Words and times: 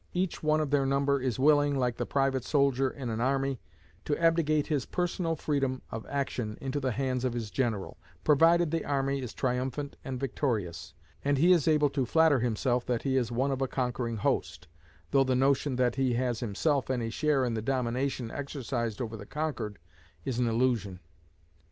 Each 0.15 0.41
one 0.41 0.61
of 0.61 0.71
their 0.71 0.87
number 0.87 1.21
is 1.21 1.37
willing, 1.37 1.77
like 1.77 1.97
the 1.97 2.07
private 2.07 2.43
soldier 2.43 2.89
in 2.89 3.11
an 3.11 3.21
army, 3.21 3.59
to 4.05 4.17
abdicate 4.19 4.65
his 4.65 4.87
personal 4.87 5.35
freedom 5.35 5.83
of 5.91 6.07
action 6.09 6.57
into 6.59 6.79
the 6.79 6.93
hands 6.93 7.23
of 7.23 7.33
his 7.33 7.51
general, 7.51 7.99
provided 8.23 8.71
the 8.71 8.83
army 8.83 9.21
is 9.21 9.31
triumphant 9.35 9.97
and 10.03 10.19
victorious, 10.19 10.95
and 11.23 11.37
he 11.37 11.51
is 11.51 11.67
able 11.67 11.91
to 11.91 12.07
flatter 12.07 12.39
himself 12.39 12.83
that 12.87 13.03
he 13.03 13.15
is 13.15 13.31
one 13.31 13.51
of 13.51 13.61
a 13.61 13.67
conquering 13.67 14.17
host, 14.17 14.67
though 15.11 15.23
the 15.23 15.35
notion 15.35 15.75
that 15.75 15.97
he 15.97 16.13
has 16.15 16.39
himself 16.39 16.89
any 16.89 17.11
share 17.11 17.45
in 17.45 17.53
the 17.53 17.61
domination 17.61 18.31
exercised 18.31 19.03
over 19.03 19.15
the 19.15 19.27
conquered 19.27 19.77
is 20.25 20.39
an 20.39 20.47
illusion. 20.47 20.99